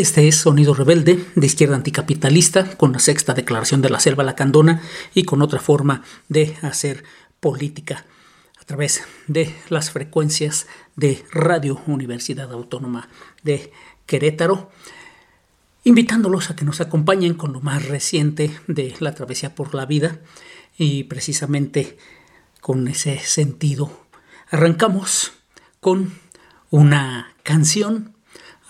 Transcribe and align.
Este 0.00 0.26
es 0.26 0.36
Sonido 0.36 0.72
Rebelde, 0.72 1.26
de 1.34 1.46
izquierda 1.46 1.76
anticapitalista, 1.76 2.78
con 2.78 2.92
la 2.92 3.00
sexta 3.00 3.34
declaración 3.34 3.82
de 3.82 3.90
la 3.90 4.00
selva 4.00 4.24
lacandona 4.24 4.80
y 5.12 5.24
con 5.24 5.42
otra 5.42 5.60
forma 5.60 6.04
de 6.30 6.56
hacer 6.62 7.04
política 7.38 8.06
a 8.58 8.64
través 8.64 9.02
de 9.26 9.54
las 9.68 9.90
frecuencias 9.90 10.68
de 10.96 11.22
Radio 11.32 11.82
Universidad 11.86 12.50
Autónoma 12.50 13.10
de 13.42 13.72
Querétaro, 14.06 14.70
invitándolos 15.84 16.48
a 16.48 16.56
que 16.56 16.64
nos 16.64 16.80
acompañen 16.80 17.34
con 17.34 17.52
lo 17.52 17.60
más 17.60 17.84
reciente 17.86 18.58
de 18.68 18.94
la 19.00 19.14
travesía 19.14 19.54
por 19.54 19.74
la 19.74 19.84
vida 19.84 20.18
y 20.78 21.04
precisamente 21.04 21.98
con 22.62 22.88
ese 22.88 23.18
sentido. 23.18 24.06
Arrancamos 24.50 25.32
con 25.78 26.14
una 26.70 27.34
canción 27.42 28.14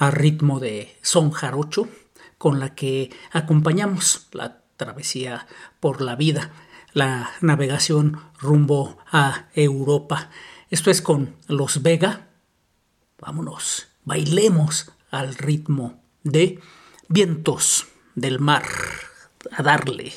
a 0.00 0.10
ritmo 0.10 0.60
de 0.60 0.96
son 1.02 1.30
jarocho 1.30 1.86
con 2.38 2.58
la 2.58 2.74
que 2.74 3.10
acompañamos 3.32 4.28
la 4.32 4.62
travesía 4.78 5.46
por 5.78 6.00
la 6.00 6.16
vida, 6.16 6.52
la 6.94 7.30
navegación 7.42 8.18
rumbo 8.38 8.96
a 9.12 9.50
Europa. 9.54 10.30
Esto 10.70 10.90
es 10.90 11.02
con 11.02 11.36
los 11.48 11.82
Vega. 11.82 12.28
Vámonos, 13.18 13.88
bailemos 14.04 14.90
al 15.10 15.34
ritmo 15.34 16.02
de 16.24 16.60
vientos 17.08 17.86
del 18.14 18.40
mar. 18.40 18.64
A 19.52 19.62
darle. 19.62 20.12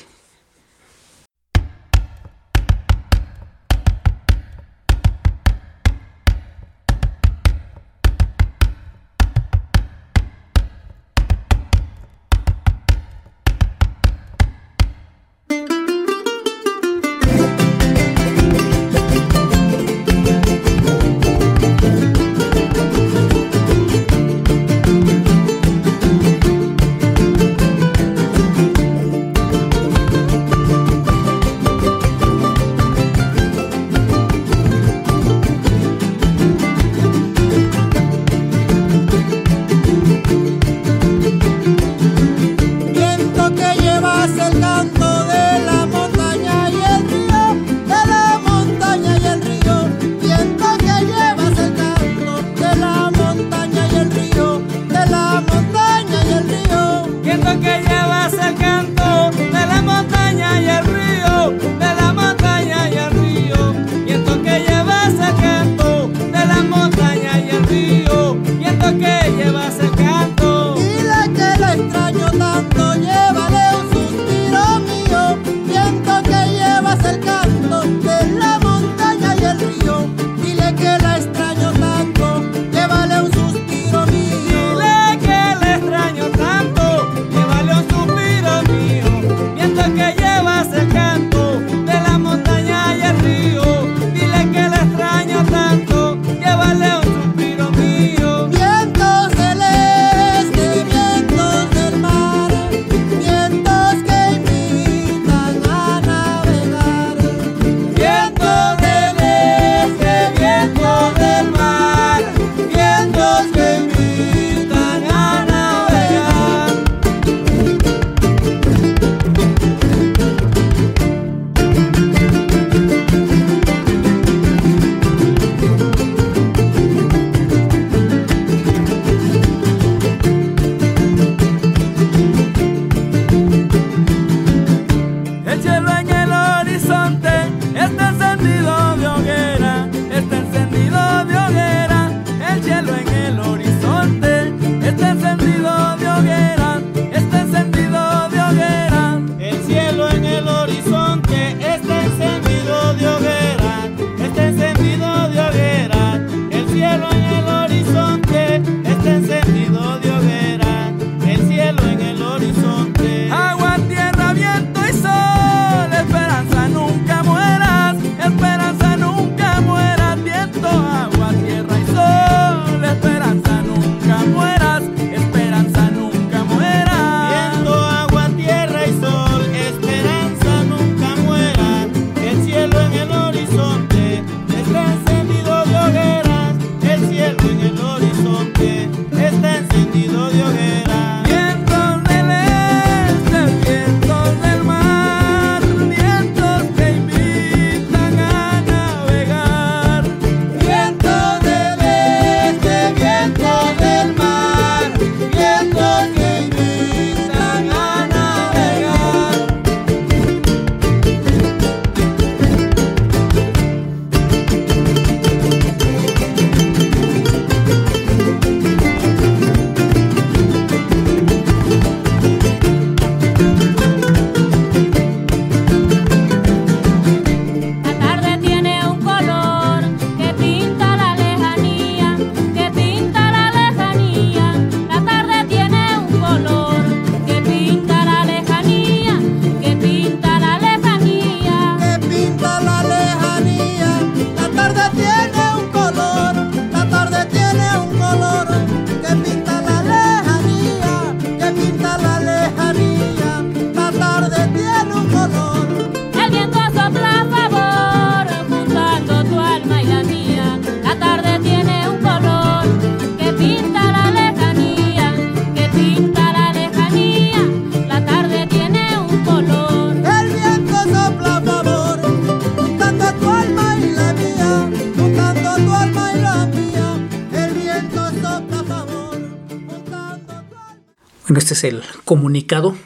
Este 281.36 281.54
es 281.54 281.64
el 281.64 281.82
comunicado 282.04 282.76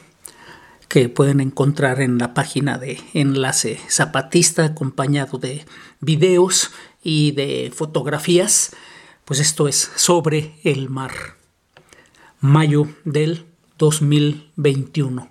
que 0.87 1.07
pueden 1.07 1.39
encontrar 1.39 2.01
en 2.01 2.17
la 2.17 2.33
página 2.33 2.79
de 2.79 2.99
Enlace 3.13 3.79
Zapatista 3.89 4.65
acompañado 4.65 5.37
de 5.37 5.65
videos 5.99 6.71
y 7.03 7.31
de 7.31 7.71
fotografías. 7.73 8.71
Pues 9.23 9.39
esto 9.39 9.67
es 9.67 9.91
sobre 9.95 10.55
el 10.63 10.89
mar. 10.89 11.11
Mayo 12.39 12.87
del 13.05 13.45
2021. 13.77 15.29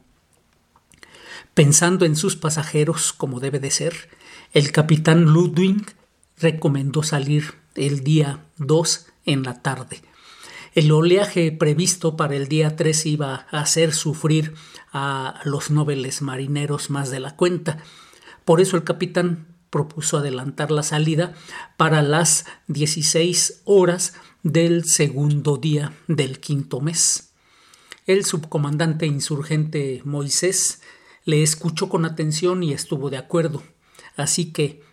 Pensando 1.55 2.05
en 2.05 2.15
sus 2.15 2.37
pasajeros 2.37 3.13
como 3.13 3.41
debe 3.41 3.59
de 3.59 3.73
ser, 3.73 4.11
el 4.53 4.71
capitán 4.71 5.25
Ludwig 5.25 5.85
recomendó 6.39 7.03
salir 7.03 7.55
el 7.75 8.05
día 8.05 8.45
2 8.59 9.07
en 9.27 9.43
la 9.43 9.61
tarde. 9.61 10.03
El 10.79 10.93
oleaje 10.93 11.51
previsto 11.51 12.17
para 12.17 12.37
el 12.37 12.47
día 12.47 12.77
3 12.77 13.07
iba 13.07 13.49
a 13.51 13.63
hacer 13.63 13.93
sufrir 13.93 14.55
a 14.93 15.41
los 15.43 15.73
nobles 15.73 16.23
marineros 16.23 16.89
más 16.89 17.11
de 17.11 17.19
la 17.19 17.35
cuenta. 17.35 17.79
Por 18.45 18.61
eso 18.61 18.77
el 18.77 18.85
capitán 18.85 19.49
propuso 19.71 20.19
adelantar 20.19 20.71
la 20.71 20.85
salida 20.85 21.35
para 21.77 22.01
las 22.01 22.45
16 22.69 23.63
horas 23.65 24.15
del 24.45 24.85
segundo 24.85 25.57
día 25.57 25.95
del 26.07 26.39
quinto 26.39 26.81
mes. 26.81 27.33
El 28.07 28.25
subcomandante 28.25 29.05
insurgente 29.05 30.01
Moisés 30.05 30.81
le 31.25 31.43
escuchó 31.43 31.89
con 31.89 32.05
atención 32.05 32.63
y 32.63 32.73
estuvo 32.73 33.11
de 33.11 33.17
acuerdo. 33.17 33.65
Así 34.17 34.53
que, 34.53 34.85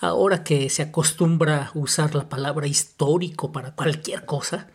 ahora 0.00 0.44
que 0.44 0.70
se 0.70 0.82
acostumbra 0.82 1.72
a 1.74 1.76
usar 1.76 2.14
la 2.14 2.28
palabra 2.28 2.68
histórico 2.68 3.50
para 3.50 3.74
cualquier 3.74 4.26
cosa, 4.26 4.70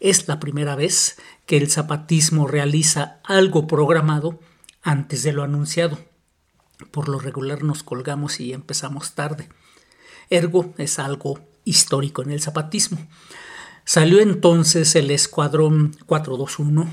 es 0.00 0.26
la 0.28 0.38
primera 0.40 0.76
vez 0.76 1.16
que 1.46 1.56
el 1.56 1.70
zapatismo 1.70 2.46
realiza 2.46 3.20
algo 3.24 3.66
programado 3.66 4.38
antes 4.82 5.22
de 5.22 5.32
lo 5.32 5.42
anunciado. 5.42 5.98
Por 6.90 7.08
lo 7.08 7.18
regular 7.18 7.62
nos 7.62 7.82
colgamos 7.82 8.38
y 8.40 8.52
empezamos 8.52 9.14
tarde. 9.14 9.48
Ergo 10.28 10.74
es 10.78 10.98
algo 10.98 11.40
histórico 11.64 12.20
en 12.22 12.30
el 12.30 12.42
zapatismo. 12.42 12.98
Salió 13.84 14.20
entonces 14.20 14.94
el 14.96 15.10
escuadrón 15.10 15.96
421 16.06 16.90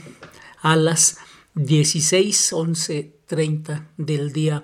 a 0.62 0.76
las 0.76 1.18
16:11:30 1.56 3.88
del 3.98 4.32
día 4.32 4.64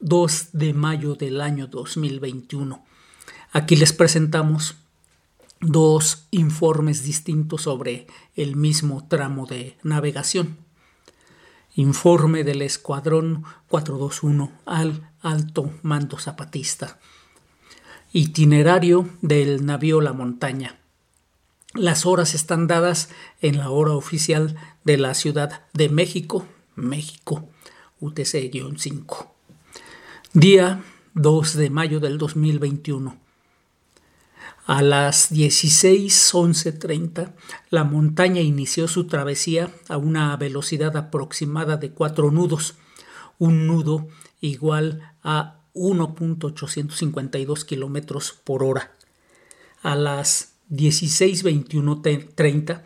2 0.00 0.48
de 0.52 0.74
mayo 0.74 1.14
del 1.14 1.40
año 1.40 1.68
2021. 1.68 2.84
Aquí 3.52 3.76
les 3.76 3.92
presentamos 3.92 4.76
dos 5.62 6.26
informes 6.32 7.04
distintos 7.04 7.62
sobre 7.62 8.08
el 8.34 8.56
mismo 8.56 9.06
tramo 9.08 9.46
de 9.46 9.78
navegación. 9.82 10.58
Informe 11.74 12.44
del 12.44 12.60
Escuadrón 12.60 13.44
421 13.68 14.52
al 14.66 15.10
Alto 15.22 15.72
Mando 15.82 16.18
Zapatista. 16.18 16.98
Itinerario 18.12 19.08
del 19.22 19.64
navío 19.64 20.00
La 20.02 20.12
Montaña. 20.12 20.78
Las 21.74 22.04
horas 22.04 22.34
están 22.34 22.66
dadas 22.66 23.08
en 23.40 23.56
la 23.56 23.70
hora 23.70 23.92
oficial 23.92 24.56
de 24.84 24.98
la 24.98 25.14
Ciudad 25.14 25.62
de 25.72 25.88
México, 25.88 26.46
México, 26.74 27.48
UTC-5. 28.00 29.28
Día 30.34 30.82
2 31.14 31.56
de 31.56 31.70
mayo 31.70 32.00
del 32.00 32.18
2021. 32.18 33.21
A 34.64 34.80
las 34.80 35.32
16:11:30, 35.32 37.34
la 37.70 37.82
montaña 37.82 38.42
inició 38.42 38.86
su 38.86 39.08
travesía 39.08 39.74
a 39.88 39.96
una 39.96 40.36
velocidad 40.36 40.96
aproximada 40.96 41.76
de 41.76 41.90
cuatro 41.90 42.30
nudos, 42.30 42.76
un 43.40 43.66
nudo 43.66 44.06
igual 44.40 45.14
a 45.24 45.58
1.852 45.74 47.64
kilómetros 47.64 48.38
por 48.44 48.62
hora. 48.62 48.92
A 49.82 49.96
las 49.96 50.54
16:21:30 50.70 52.84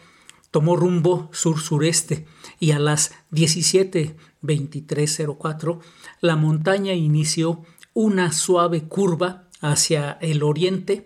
tomó 0.51 0.77
rumbo 0.77 1.29
sur-sureste 1.35 2.27
y 2.59 2.71
a 2.71 2.79
las 2.79 3.13
17:23:04 3.33 5.81
la 6.23 6.37
montaña 6.37 6.95
inició 6.95 7.67
una 7.93 8.33
suave 8.33 8.85
curva 8.85 9.43
hacia 9.61 10.13
el 10.23 10.43
oriente 10.43 11.05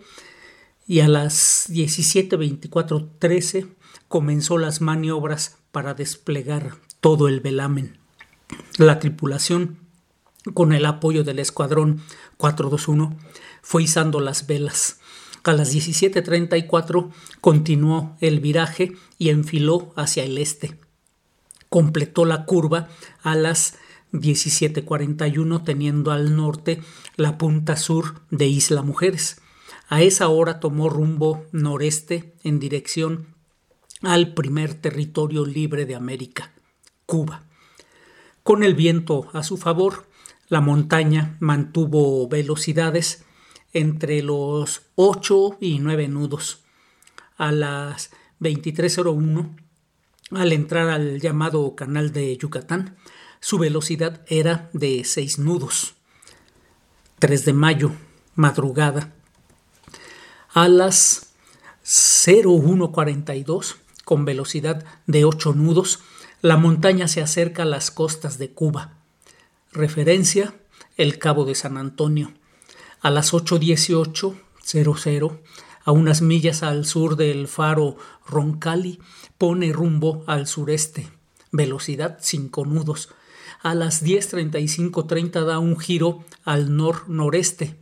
y 0.91 0.99
a 0.99 1.07
las 1.07 1.69
17.24.13 1.69 3.69
comenzó 4.09 4.57
las 4.57 4.81
maniobras 4.81 5.55
para 5.71 5.93
desplegar 5.93 6.75
todo 6.99 7.29
el 7.29 7.39
velamen. 7.39 7.97
La 8.77 8.99
tripulación, 8.99 9.77
con 10.53 10.73
el 10.73 10.85
apoyo 10.85 11.23
del 11.23 11.39
escuadrón 11.39 12.01
421, 12.35 13.15
fue 13.61 13.83
izando 13.83 14.19
las 14.19 14.47
velas. 14.47 14.99
A 15.45 15.53
las 15.53 15.73
17.34 15.73 17.09
continuó 17.39 18.17
el 18.19 18.41
viraje 18.41 18.91
y 19.17 19.29
enfiló 19.29 19.93
hacia 19.95 20.25
el 20.25 20.37
este. 20.37 20.77
Completó 21.69 22.25
la 22.25 22.43
curva 22.43 22.89
a 23.23 23.35
las 23.35 23.77
17.41 24.11 25.63
teniendo 25.63 26.11
al 26.11 26.35
norte 26.35 26.81
la 27.15 27.37
punta 27.37 27.77
sur 27.77 28.23
de 28.29 28.47
Isla 28.47 28.81
Mujeres. 28.81 29.40
A 29.91 30.01
esa 30.03 30.29
hora 30.29 30.61
tomó 30.61 30.87
rumbo 30.87 31.43
noreste 31.51 32.33
en 32.45 32.59
dirección 32.59 33.35
al 34.01 34.33
primer 34.33 34.73
territorio 34.73 35.45
libre 35.45 35.85
de 35.85 35.95
América, 35.95 36.53
Cuba. 37.05 37.43
Con 38.41 38.63
el 38.63 38.73
viento 38.73 39.29
a 39.33 39.43
su 39.43 39.57
favor, 39.57 40.07
la 40.47 40.61
montaña 40.61 41.35
mantuvo 41.41 42.25
velocidades 42.29 43.25
entre 43.73 44.23
los 44.23 44.83
8 44.95 45.57
y 45.59 45.79
9 45.79 46.07
nudos. 46.07 46.63
A 47.35 47.51
las 47.51 48.11
23.01, 48.39 49.57
al 50.31 50.53
entrar 50.53 50.87
al 50.87 51.19
llamado 51.19 51.75
canal 51.75 52.13
de 52.13 52.37
Yucatán, 52.37 52.95
su 53.41 53.57
velocidad 53.57 54.23
era 54.29 54.69
de 54.71 55.03
6 55.03 55.39
nudos. 55.39 55.95
3 57.19 57.43
de 57.43 57.51
mayo, 57.51 57.91
madrugada, 58.35 59.15
a 60.53 60.67
las 60.67 61.33
0142 61.83 63.77
con 64.03 64.25
velocidad 64.25 64.83
de 65.07 65.23
8 65.25 65.53
nudos, 65.53 66.01
la 66.41 66.57
montaña 66.57 67.07
se 67.07 67.21
acerca 67.21 67.63
a 67.63 67.65
las 67.65 67.89
costas 67.91 68.37
de 68.37 68.51
Cuba. 68.51 68.97
Referencia, 69.71 70.53
el 70.97 71.17
Cabo 71.19 71.45
de 71.45 71.55
San 71.55 71.77
Antonio. 71.77 72.33
A 72.99 73.09
las 73.09 73.31
8.18.00, 73.33 75.39
a 75.83 75.91
unas 75.91 76.21
millas 76.21 76.61
al 76.63 76.85
sur 76.85 77.15
del 77.15 77.47
faro 77.47 77.95
Roncalli, 78.27 78.99
pone 79.37 79.71
rumbo 79.71 80.25
al 80.27 80.47
sureste. 80.47 81.07
Velocidad 81.51 82.17
5 82.19 82.65
nudos. 82.65 83.07
A 83.61 83.73
las 83.75 84.03
10.35.30 84.03 85.45
da 85.45 85.59
un 85.59 85.79
giro 85.79 86.25
al 86.43 86.75
nor-noreste 86.75 87.80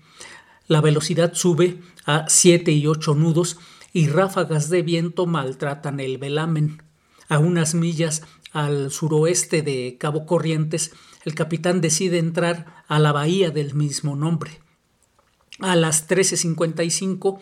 la 0.70 0.80
velocidad 0.82 1.34
sube 1.34 1.82
a 2.06 2.30
7 2.30 2.72
y 2.72 2.88
8 2.88 3.16
nudos 3.16 3.58
y 3.92 4.08
ráfagas 4.08 4.70
de 4.70 4.84
viento 4.84 5.26
maltratan 5.26 6.00
el 6.00 6.18
velamen. 6.20 6.84
A 7.28 7.40
unas 7.40 7.74
millas 7.74 8.22
al 8.54 8.92
suroeste 8.92 9.62
de 9.64 9.98
Cabo 10.00 10.26
Corrientes, 10.26 10.94
el 11.26 11.34
capitán 11.36 11.82
decide 11.82 12.20
entrar 12.20 12.84
a 12.88 13.00
la 13.00 13.12
bahía 13.12 13.50
del 13.50 13.74
mismo 13.74 14.16
nombre. 14.16 14.62
A 15.60 15.76
las 15.76 16.08
13.55 16.08 17.40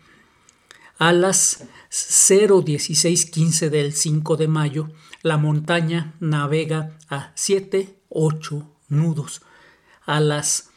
A 0.99 1.13
las 1.13 1.65
0.16.15 1.91 3.71
del 3.71 3.93
5 3.93 4.37
de 4.37 4.49
mayo, 4.49 4.89
la 5.23 5.39
montaña 5.39 6.15
navega 6.21 6.97
a 7.09 7.35
7-8 7.35 8.69
nudos. 8.89 9.43
A 10.05 10.21
las 10.21 10.70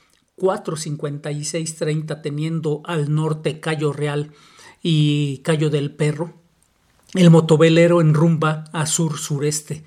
4.56.30 0.43 2.21
teniendo 2.21 2.81
al 2.83 3.15
norte 3.15 3.61
Cayo 3.61 3.93
Real 3.93 4.31
y 4.81 5.37
Cayo 5.37 5.69
del 5.69 5.95
Perro, 5.95 6.33
el 7.13 7.29
motovelero 7.29 8.01
enrumba 8.01 8.65
a 8.73 8.85
sur-sureste. 8.85 9.85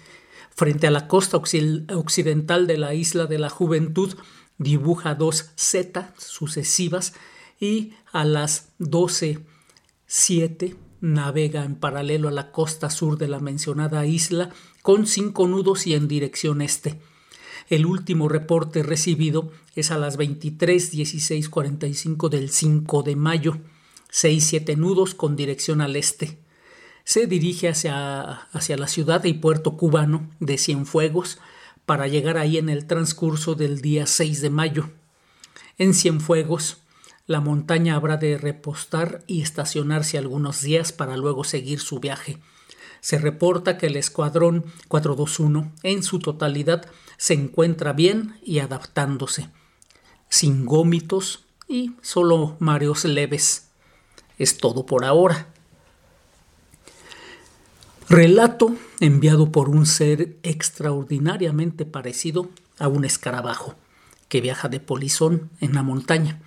Frente 0.54 0.86
a 0.86 0.90
la 0.90 1.08
costa 1.08 1.36
occidental 1.36 2.66
de 2.66 2.78
la 2.78 2.94
isla 2.94 3.26
de 3.26 3.38
la 3.38 3.50
Juventud, 3.50 4.14
dibuja 4.56 5.14
dos 5.14 5.50
Z 5.56 6.14
sucesivas 6.16 7.12
y 7.60 7.92
a 8.10 8.24
las 8.24 8.70
12.07 8.78 10.76
navega 11.02 11.64
en 11.64 11.76
paralelo 11.76 12.28
a 12.28 12.32
la 12.32 12.50
costa 12.50 12.88
sur 12.88 13.18
de 13.18 13.28
la 13.28 13.40
mencionada 13.40 14.06
isla 14.06 14.48
con 14.80 15.06
cinco 15.06 15.46
nudos 15.46 15.86
y 15.86 15.92
en 15.92 16.08
dirección 16.08 16.62
este. 16.62 16.98
El 17.68 17.84
último 17.84 18.28
reporte 18.28 18.84
recibido 18.84 19.50
es 19.74 19.90
a 19.90 19.98
las 19.98 20.16
23.16.45 20.18 22.28
del 22.28 22.50
5 22.50 23.02
de 23.02 23.16
mayo, 23.16 23.58
seis 24.08 24.46
siete 24.46 24.76
nudos 24.76 25.16
con 25.16 25.34
dirección 25.34 25.80
al 25.80 25.96
este. 25.96 26.38
Se 27.02 27.26
dirige 27.26 27.68
hacia, 27.68 28.42
hacia 28.52 28.76
la 28.76 28.86
ciudad 28.86 29.24
y 29.24 29.32
puerto 29.34 29.76
cubano 29.76 30.30
de 30.38 30.58
Cienfuegos 30.58 31.40
para 31.86 32.06
llegar 32.06 32.38
ahí 32.38 32.58
en 32.58 32.68
el 32.68 32.86
transcurso 32.86 33.56
del 33.56 33.80
día 33.80 34.06
6 34.06 34.42
de 34.42 34.50
mayo. 34.50 34.90
En 35.78 35.92
Cienfuegos, 35.92 36.82
la 37.26 37.40
montaña 37.40 37.96
habrá 37.96 38.16
de 38.16 38.38
repostar 38.38 39.24
y 39.26 39.42
estacionarse 39.42 40.18
algunos 40.18 40.62
días 40.62 40.92
para 40.92 41.16
luego 41.16 41.42
seguir 41.42 41.80
su 41.80 41.98
viaje. 41.98 42.38
Se 43.00 43.18
reporta 43.18 43.78
que 43.78 43.86
el 43.86 43.96
escuadrón 43.96 44.64
421 44.88 45.72
en 45.82 46.02
su 46.02 46.18
totalidad 46.18 46.86
se 47.16 47.34
encuentra 47.34 47.92
bien 47.92 48.38
y 48.42 48.58
adaptándose, 48.58 49.48
sin 50.28 50.66
gómitos 50.66 51.44
y 51.68 51.92
solo 52.02 52.56
mareos 52.58 53.04
leves. 53.04 53.68
Es 54.38 54.58
todo 54.58 54.86
por 54.86 55.04
ahora. 55.04 55.48
Relato 58.08 58.74
enviado 59.00 59.50
por 59.50 59.68
un 59.68 59.84
ser 59.84 60.36
extraordinariamente 60.42 61.84
parecido 61.84 62.50
a 62.78 62.86
un 62.88 63.04
escarabajo 63.04 63.74
que 64.28 64.40
viaja 64.40 64.68
de 64.68 64.80
polizón 64.80 65.50
en 65.60 65.74
la 65.74 65.82
montaña. 65.82 66.40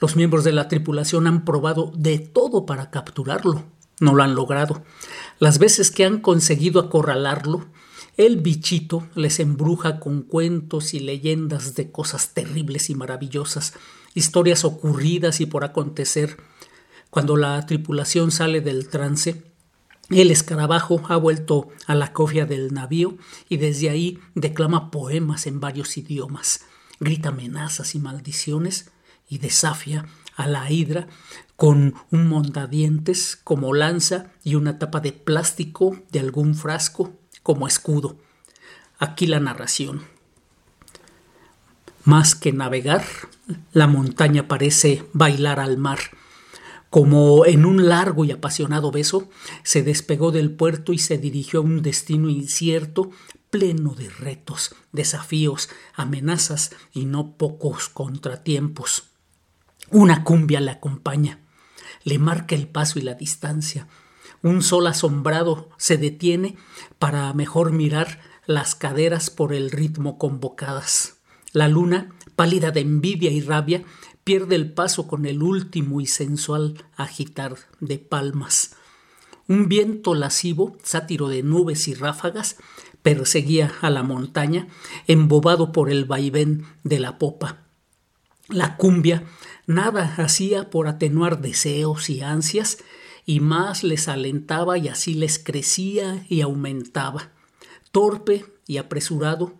Los 0.00 0.16
miembros 0.16 0.44
de 0.44 0.52
la 0.52 0.68
tripulación 0.68 1.26
han 1.26 1.44
probado 1.44 1.92
de 1.94 2.18
todo 2.18 2.66
para 2.66 2.90
capturarlo. 2.90 3.64
No 4.00 4.14
lo 4.14 4.22
han 4.22 4.34
logrado. 4.34 4.82
Las 5.42 5.58
veces 5.58 5.90
que 5.90 6.04
han 6.04 6.20
conseguido 6.20 6.80
acorralarlo, 6.80 7.66
el 8.16 8.36
bichito 8.36 9.08
les 9.16 9.40
embruja 9.40 9.98
con 9.98 10.22
cuentos 10.22 10.94
y 10.94 11.00
leyendas 11.00 11.74
de 11.74 11.90
cosas 11.90 12.32
terribles 12.32 12.90
y 12.90 12.94
maravillosas, 12.94 13.74
historias 14.14 14.64
ocurridas 14.64 15.40
y 15.40 15.46
por 15.46 15.64
acontecer. 15.64 16.36
Cuando 17.10 17.36
la 17.36 17.66
tripulación 17.66 18.30
sale 18.30 18.60
del 18.60 18.86
trance, 18.86 19.42
el 20.10 20.30
escarabajo 20.30 21.02
ha 21.08 21.16
vuelto 21.16 21.70
a 21.88 21.96
la 21.96 22.12
cofia 22.12 22.46
del 22.46 22.72
navío 22.72 23.16
y 23.48 23.56
desde 23.56 23.90
ahí 23.90 24.20
declama 24.36 24.92
poemas 24.92 25.48
en 25.48 25.58
varios 25.58 25.96
idiomas, 25.96 26.60
grita 27.00 27.30
amenazas 27.30 27.96
y 27.96 27.98
maldiciones 27.98 28.92
y 29.28 29.38
desafía 29.38 30.06
a 30.36 30.46
la 30.46 30.70
hidra 30.70 31.06
con 31.56 31.94
un 32.10 32.28
mondadientes 32.28 33.36
como 33.36 33.74
lanza 33.74 34.32
y 34.42 34.56
una 34.56 34.78
tapa 34.78 35.00
de 35.00 35.12
plástico 35.12 35.96
de 36.10 36.20
algún 36.20 36.54
frasco 36.54 37.12
como 37.42 37.66
escudo. 37.66 38.16
Aquí 38.98 39.26
la 39.26 39.40
narración. 39.40 40.02
Más 42.04 42.34
que 42.34 42.52
navegar, 42.52 43.04
la 43.72 43.86
montaña 43.86 44.48
parece 44.48 45.04
bailar 45.12 45.60
al 45.60 45.78
mar. 45.78 45.98
Como 46.90 47.46
en 47.46 47.64
un 47.64 47.88
largo 47.88 48.24
y 48.24 48.32
apasionado 48.32 48.90
beso, 48.90 49.30
se 49.62 49.82
despegó 49.82 50.32
del 50.32 50.50
puerto 50.50 50.92
y 50.92 50.98
se 50.98 51.16
dirigió 51.16 51.60
a 51.60 51.62
un 51.62 51.80
destino 51.80 52.28
incierto, 52.28 53.10
pleno 53.50 53.94
de 53.94 54.10
retos, 54.10 54.74
desafíos, 54.92 55.68
amenazas 55.94 56.72
y 56.92 57.04
no 57.04 57.36
pocos 57.36 57.88
contratiempos. 57.88 59.11
Una 59.92 60.24
cumbia 60.24 60.58
le 60.60 60.70
acompaña, 60.70 61.40
le 62.02 62.18
marca 62.18 62.54
el 62.54 62.66
paso 62.66 62.98
y 62.98 63.02
la 63.02 63.12
distancia, 63.12 63.88
un 64.42 64.62
sol 64.62 64.86
asombrado 64.86 65.68
se 65.76 65.98
detiene 65.98 66.56
para 66.98 67.30
mejor 67.34 67.72
mirar 67.72 68.18
las 68.46 68.74
caderas 68.74 69.28
por 69.28 69.52
el 69.52 69.70
ritmo 69.70 70.16
convocadas. 70.16 71.18
La 71.52 71.68
luna, 71.68 72.08
pálida 72.36 72.70
de 72.70 72.80
envidia 72.80 73.30
y 73.30 73.42
rabia, 73.42 73.84
pierde 74.24 74.56
el 74.56 74.72
paso 74.72 75.06
con 75.06 75.26
el 75.26 75.42
último 75.42 76.00
y 76.00 76.06
sensual 76.06 76.82
agitar 76.96 77.56
de 77.80 77.98
palmas. 77.98 78.76
Un 79.46 79.68
viento 79.68 80.14
lascivo, 80.14 80.78
sátiro 80.82 81.28
de 81.28 81.42
nubes 81.42 81.86
y 81.86 81.92
ráfagas, 81.92 82.56
perseguía 83.02 83.74
a 83.82 83.90
la 83.90 84.02
montaña, 84.02 84.68
embobado 85.06 85.70
por 85.70 85.90
el 85.90 86.06
vaivén 86.06 86.64
de 86.82 86.98
la 86.98 87.18
popa. 87.18 87.58
La 88.48 88.76
cumbia 88.76 89.24
nada 89.74 90.14
hacía 90.16 90.70
por 90.70 90.88
atenuar 90.88 91.40
deseos 91.40 92.10
y 92.10 92.20
ansias, 92.20 92.78
y 93.24 93.40
más 93.40 93.84
les 93.84 94.08
alentaba 94.08 94.78
y 94.78 94.88
así 94.88 95.14
les 95.14 95.38
crecía 95.38 96.26
y 96.28 96.40
aumentaba. 96.40 97.30
Torpe 97.92 98.44
y 98.66 98.78
apresurado, 98.78 99.54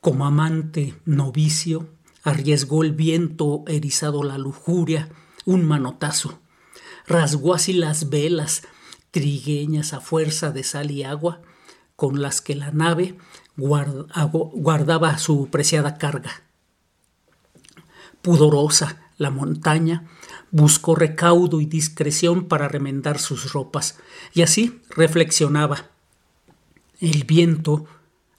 como 0.00 0.26
amante 0.26 0.94
novicio, 1.04 1.88
arriesgó 2.22 2.82
el 2.82 2.92
viento 2.92 3.64
erizado 3.66 4.22
la 4.22 4.38
lujuria, 4.38 5.08
un 5.44 5.64
manotazo. 5.64 6.40
Rasgó 7.06 7.54
así 7.54 7.74
las 7.74 8.08
velas, 8.08 8.62
trigueñas 9.10 9.92
a 9.92 10.00
fuerza 10.00 10.50
de 10.50 10.62
sal 10.64 10.90
y 10.90 11.04
agua, 11.04 11.42
con 11.96 12.22
las 12.22 12.40
que 12.40 12.54
la 12.54 12.70
nave 12.70 13.16
guardaba 13.56 15.18
su 15.18 15.48
preciada 15.48 15.98
carga. 15.98 16.42
Pudorosa 18.22 19.03
la 19.16 19.30
montaña 19.30 20.04
buscó 20.50 20.94
recaudo 20.94 21.60
y 21.60 21.66
discreción 21.66 22.46
para 22.46 22.68
remendar 22.68 23.18
sus 23.18 23.52
ropas, 23.52 23.98
y 24.32 24.42
así 24.42 24.80
reflexionaba. 24.90 25.90
El 27.00 27.24
viento 27.24 27.86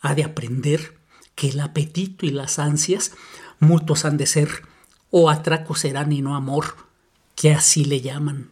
ha 0.02 0.16
de 0.16 0.24
aprender 0.24 0.98
que 1.36 1.50
el 1.50 1.60
apetito 1.60 2.26
y 2.26 2.32
las 2.32 2.60
ansias 2.60 3.12
mutuos 3.60 4.06
han 4.06 4.18
de 4.18 4.26
ser, 4.26 4.50
o 5.12 5.30
atracos 5.30 5.80
serán 5.80 6.12
y 6.12 6.22
no 6.22 6.36
amor, 6.36 6.76
que 7.36 7.54
así 7.54 7.86
le 7.86 8.02
llaman. 8.02 8.50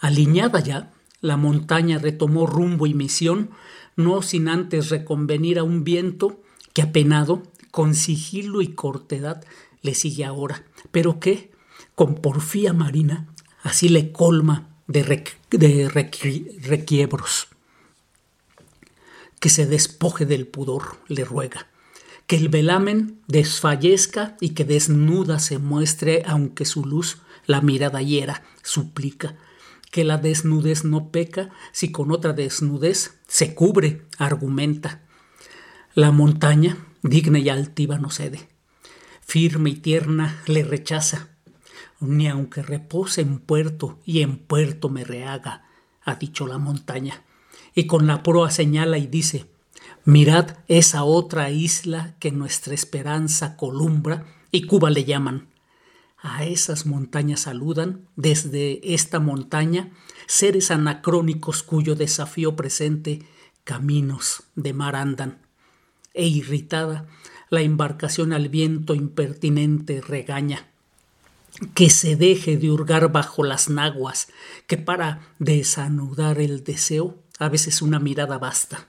Aliñada 0.00 0.60
ya, 0.60 0.92
la 1.20 1.36
montaña 1.36 1.98
retomó 1.98 2.46
rumbo 2.46 2.86
y 2.86 2.94
misión, 2.94 3.50
no 3.96 4.22
sin 4.22 4.48
antes 4.48 4.90
reconvenir 4.90 5.58
a 5.58 5.64
un 5.64 5.82
viento 5.82 6.40
que 6.72 6.82
apenado, 6.82 7.42
con 7.70 7.94
sigilo 7.94 8.62
y 8.62 8.68
cortedad, 8.68 9.44
le 9.82 9.94
sigue 9.94 10.24
ahora, 10.24 10.64
pero 10.90 11.20
que, 11.20 11.50
con 11.94 12.16
porfía 12.16 12.72
marina, 12.72 13.28
así 13.62 13.88
le 13.88 14.12
colma 14.12 14.68
de, 14.86 15.02
requiebros. 16.62 17.48
Que 19.40 19.50
se 19.50 19.66
despoje 19.66 20.26
del 20.26 20.46
pudor, 20.46 20.96
le 21.06 21.24
ruega. 21.24 21.68
Que 22.26 22.36
el 22.36 22.48
velamen 22.48 23.20
desfallezca 23.28 24.36
y 24.40 24.50
que 24.50 24.64
desnuda 24.64 25.38
se 25.38 25.58
muestre, 25.58 26.24
aunque 26.26 26.64
su 26.64 26.84
luz 26.84 27.18
la 27.46 27.60
mirada 27.60 28.02
hiera, 28.02 28.42
suplica. 28.62 29.36
Que 29.90 30.04
la 30.04 30.18
desnudez 30.18 30.84
no 30.84 31.10
peca 31.10 31.50
si 31.72 31.92
con 31.92 32.10
otra 32.10 32.32
desnudez 32.32 33.14
se 33.26 33.54
cubre, 33.54 34.02
argumenta. 34.18 35.02
La 35.94 36.10
montaña, 36.10 36.76
digna 37.02 37.38
y 37.38 37.48
altiva, 37.48 37.98
no 37.98 38.10
cede. 38.10 38.48
Firme 39.28 39.70
y 39.70 39.74
tierna 39.74 40.42
le 40.46 40.64
rechaza 40.64 41.28
ni 42.00 42.28
aunque 42.28 42.62
repose 42.62 43.20
en 43.20 43.38
puerto 43.38 43.98
y 44.04 44.22
en 44.22 44.38
puerto 44.38 44.88
me 44.88 45.04
rehaga, 45.04 45.64
ha 46.02 46.14
dicho 46.14 46.46
la 46.46 46.58
montaña. 46.58 47.24
Y 47.74 47.86
con 47.86 48.06
la 48.06 48.22
proa 48.22 48.50
señala 48.50 48.98
y 48.98 49.06
dice, 49.06 49.50
mirad 50.06 50.56
esa 50.68 51.04
otra 51.04 51.50
isla 51.50 52.14
que 52.18 52.30
nuestra 52.30 52.74
esperanza 52.74 53.56
columbra 53.56 54.26
y 54.50 54.62
Cuba 54.62 54.90
le 54.90 55.04
llaman. 55.04 55.48
a 56.20 56.44
esas 56.44 56.84
montañas 56.86 57.40
saludan, 57.42 58.08
desde 58.16 58.94
esta 58.94 59.20
montaña, 59.20 59.92
seres 60.26 60.72
anacrónicos 60.72 61.62
cuyo 61.62 61.94
desafío 61.94 62.56
presente 62.56 63.22
caminos 63.62 64.42
de 64.56 64.72
mar 64.72 64.96
andan. 64.96 65.38
E 66.14 66.26
irritada, 66.26 67.06
la 67.50 67.62
embarcación 67.62 68.32
al 68.32 68.48
viento 68.48 68.94
impertinente 68.94 70.00
regaña. 70.00 70.66
Que 71.74 71.90
se 71.90 72.16
deje 72.16 72.56
de 72.56 72.70
hurgar 72.70 73.10
bajo 73.10 73.42
las 73.42 73.68
naguas, 73.68 74.28
que 74.66 74.76
para 74.76 75.20
desanudar 75.38 76.40
el 76.40 76.62
deseo 76.62 77.16
a 77.38 77.48
veces 77.48 77.82
una 77.82 77.98
mirada 77.98 78.38
basta. 78.38 78.86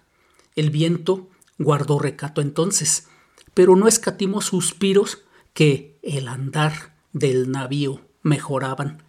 El 0.56 0.70
viento 0.70 1.30
guardó 1.58 2.00
recato 2.00 2.42
entonces, 2.42 3.08
pero 3.54 3.76
no 3.76 3.88
escatimó 3.88 4.42
suspiros 4.42 5.20
que 5.54 5.98
el 6.04 6.28
andar 6.28 6.96
del 7.14 7.52
navío 7.52 8.02
mejoraban. 8.22 9.04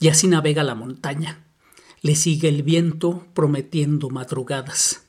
Y 0.00 0.08
así 0.08 0.26
navega 0.26 0.64
la 0.64 0.74
montaña. 0.74 1.44
Le 2.00 2.16
sigue 2.16 2.48
el 2.48 2.64
viento 2.64 3.26
prometiendo 3.34 4.10
madrugadas. 4.10 5.04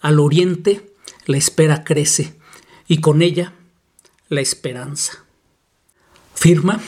Al 0.00 0.20
oriente 0.20 0.94
la 1.26 1.36
espera 1.36 1.84
crece 1.84 2.40
y 2.92 2.98
con 2.98 3.22
ella 3.22 3.54
la 4.28 4.42
esperanza. 4.42 5.24
Firma 6.34 6.78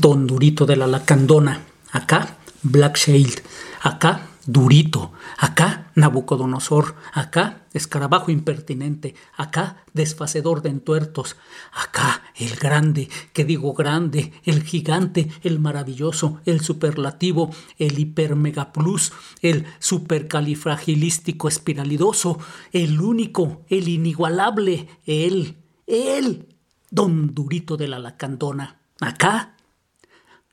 Don 0.00 0.26
Durito 0.26 0.66
de 0.66 0.74
la 0.74 0.88
Lacandona. 0.88 1.62
Acá 1.92 2.38
Black 2.62 2.98
Shield. 2.98 3.40
Acá 3.82 4.26
Durito, 4.46 5.12
acá 5.38 5.92
Nabucodonosor, 5.94 6.96
acá 7.12 7.62
escarabajo 7.74 8.32
impertinente, 8.32 9.14
acá 9.36 9.84
desfacedor 9.92 10.62
de 10.62 10.70
entuertos, 10.70 11.36
acá 11.72 12.24
el 12.34 12.56
grande, 12.56 13.08
que 13.32 13.44
digo 13.44 13.72
grande, 13.72 14.32
el 14.44 14.64
gigante, 14.64 15.30
el 15.42 15.60
maravilloso, 15.60 16.40
el 16.44 16.60
superlativo, 16.60 17.50
el 17.78 17.96
hipermegaplus, 17.96 19.12
el 19.42 19.64
supercalifragilístico 19.78 21.46
espiralidoso, 21.46 22.40
el 22.72 23.00
único, 23.00 23.62
el 23.68 23.88
inigualable, 23.88 24.88
él, 25.06 25.56
él, 25.86 26.48
don 26.90 27.32
Durito 27.32 27.76
de 27.76 27.86
la 27.86 28.00
Lacandona, 28.00 28.80
acá 29.00 29.54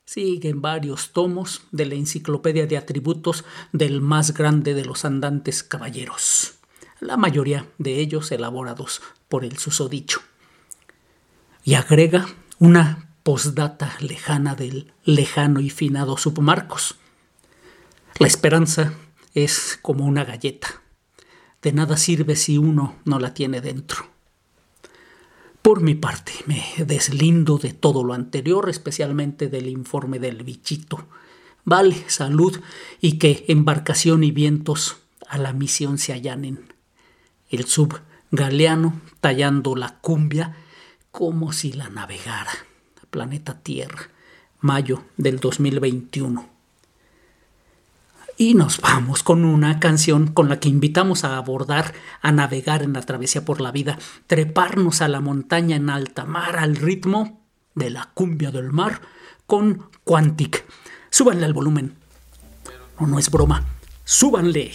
siguen 0.10 0.60
varios 0.60 1.12
tomos 1.12 1.62
de 1.72 1.86
la 1.86 1.94
enciclopedia 1.94 2.66
de 2.66 2.78
atributos 2.78 3.46
del 3.74 4.02
más 4.02 4.34
grande 4.34 4.74
de 4.74 4.84
los 4.84 5.06
andantes 5.06 5.62
caballeros, 5.62 6.56
la 7.00 7.16
mayoría 7.16 7.68
de 7.78 8.00
ellos 8.00 8.32
elaborados 8.32 9.04
por 9.28 9.46
el 9.46 9.60
susodicho. 9.60 10.22
Y 11.64 11.76
agrega 11.76 12.28
una 12.58 13.12
postdata 13.22 13.96
lejana 14.00 14.56
del 14.56 14.92
lejano 15.04 15.60
y 15.60 15.70
finado 15.70 16.18
submarcos. 16.18 16.96
La 18.18 18.26
esperanza 18.26 18.94
es 19.36 19.78
como 19.80 20.06
una 20.06 20.26
galleta. 20.26 20.82
De 21.62 21.72
nada 21.72 21.98
sirve 21.98 22.36
si 22.36 22.58
uno 22.58 22.96
no 23.06 23.20
la 23.20 23.36
tiene 23.36 23.62
dentro. 23.62 24.08
Por 25.62 25.82
mi 25.82 25.94
parte, 25.94 26.32
me 26.46 26.64
deslindo 26.86 27.58
de 27.58 27.74
todo 27.74 28.04
lo 28.04 28.14
anterior, 28.14 28.70
especialmente 28.70 29.50
del 29.50 29.68
informe 29.68 30.20
del 30.20 30.44
bichito. 30.44 31.06
Vale, 31.66 32.04
salud 32.08 32.60
y 33.02 33.20
que 33.20 33.46
embarcación 33.50 34.24
y 34.24 34.32
vientos 34.32 34.98
a 35.28 35.38
la 35.38 35.54
misión 35.54 35.98
se 35.98 36.14
allanen. 36.14 36.74
El 37.50 37.66
sub 37.66 38.00
galeano 38.32 39.02
tallando 39.22 39.76
la 39.76 40.00
cumbia 40.00 40.56
como 41.12 41.52
si 41.52 41.74
la 41.74 41.90
navegara. 41.90 42.52
Planeta 43.10 43.60
Tierra, 43.60 44.10
mayo 44.62 45.04
del 45.18 45.40
2021. 45.40 46.59
Y 48.42 48.54
nos 48.54 48.80
vamos 48.80 49.22
con 49.22 49.44
una 49.44 49.82
canción 49.82 50.28
con 50.28 50.48
la 50.48 50.62
que 50.62 50.70
invitamos 50.70 51.26
a 51.26 51.36
abordar, 51.36 51.94
a 52.22 52.32
navegar 52.32 52.84
en 52.84 52.94
la 52.94 53.02
travesía 53.02 53.44
por 53.44 53.60
la 53.60 53.74
vida, 53.74 54.00
treparnos 54.28 55.02
a 55.02 55.10
la 55.10 55.20
montaña 55.20 55.76
en 55.76 55.90
alta 55.90 56.24
mar 56.24 56.56
al 56.56 56.78
ritmo 56.78 57.46
de 57.76 57.90
la 57.90 58.12
cumbia 58.14 58.52
del 58.52 58.72
mar 58.72 59.02
con 59.46 59.90
Quantic. 60.06 60.64
Súbanle 61.10 61.44
al 61.44 61.54
volumen. 61.54 61.98
No, 62.98 63.08
no 63.08 63.20
es 63.20 63.30
broma. 63.30 63.66
Súbanle. 64.06 64.72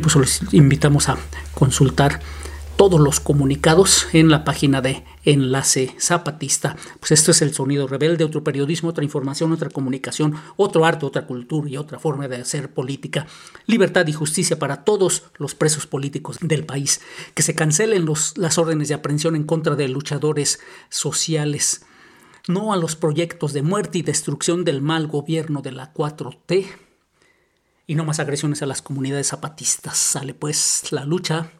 Pues 0.00 0.16
los 0.16 0.42
invitamos 0.52 1.08
a 1.08 1.16
consultar 1.54 2.20
todos 2.78 3.00
los 3.00 3.18
comunicados 3.18 4.06
en 4.12 4.28
la 4.28 4.44
página 4.44 4.80
de 4.80 5.04
Enlace 5.24 5.96
Zapatista. 5.98 6.76
Pues 7.00 7.10
esto 7.10 7.32
es 7.32 7.42
el 7.42 7.52
sonido 7.52 7.88
rebelde, 7.88 8.22
otro 8.22 8.44
periodismo, 8.44 8.90
otra 8.90 9.02
información, 9.02 9.50
otra 9.50 9.68
comunicación, 9.68 10.36
otro 10.56 10.84
arte, 10.84 11.04
otra 11.04 11.26
cultura 11.26 11.68
y 11.68 11.76
otra 11.76 11.98
forma 11.98 12.28
de 12.28 12.36
hacer 12.36 12.72
política. 12.72 13.26
Libertad 13.66 14.06
y 14.06 14.12
justicia 14.12 14.60
para 14.60 14.84
todos 14.84 15.24
los 15.38 15.56
presos 15.56 15.88
políticos 15.88 16.38
del 16.40 16.64
país. 16.64 17.00
Que 17.34 17.42
se 17.42 17.56
cancelen 17.56 18.04
los, 18.04 18.38
las 18.38 18.58
órdenes 18.58 18.86
de 18.86 18.94
aprehensión 18.94 19.34
en 19.34 19.42
contra 19.42 19.74
de 19.74 19.88
luchadores 19.88 20.60
sociales. 20.88 21.84
No 22.46 22.72
a 22.72 22.76
los 22.76 22.94
proyectos 22.94 23.52
de 23.52 23.62
muerte 23.62 23.98
y 23.98 24.02
destrucción 24.02 24.64
del 24.64 24.82
mal 24.82 25.08
gobierno 25.08 25.62
de 25.62 25.72
la 25.72 25.92
4T. 25.92 26.87
Y 27.88 27.94
no 27.94 28.04
más 28.04 28.20
agresiones 28.20 28.60
a 28.60 28.66
las 28.66 28.82
comunidades 28.82 29.28
zapatistas. 29.28 29.96
Sale 29.96 30.34
pues, 30.34 30.92
la 30.92 31.06
lucha 31.06 31.50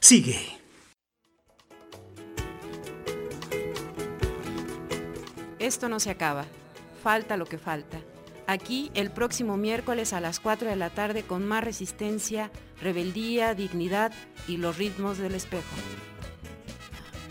sigue. 0.00 0.40
Esto 5.58 5.90
no 5.90 6.00
se 6.00 6.10
acaba. 6.10 6.46
Falta 7.02 7.36
lo 7.36 7.44
que 7.44 7.58
falta. 7.58 7.98
Aquí 8.46 8.90
el 8.94 9.10
próximo 9.10 9.58
miércoles 9.58 10.14
a 10.14 10.20
las 10.20 10.40
4 10.40 10.70
de 10.70 10.76
la 10.76 10.88
tarde 10.88 11.22
con 11.22 11.44
más 11.44 11.62
resistencia, 11.62 12.50
rebeldía, 12.80 13.54
dignidad 13.54 14.10
y 14.48 14.56
los 14.56 14.78
ritmos 14.78 15.18
del 15.18 15.34
espejo. 15.34 15.76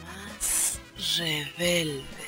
Más 0.05 0.79
rebelde. 1.17 2.22